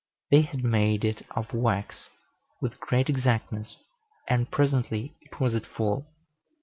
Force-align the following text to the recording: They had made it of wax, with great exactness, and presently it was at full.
They 0.31 0.41
had 0.41 0.63
made 0.63 1.05
it 1.05 1.23
of 1.35 1.53
wax, 1.53 2.09
with 2.59 2.79
great 2.79 3.07
exactness, 3.07 3.75
and 4.27 4.49
presently 4.49 5.15
it 5.21 5.39
was 5.39 5.53
at 5.53 5.67
full. 5.67 6.07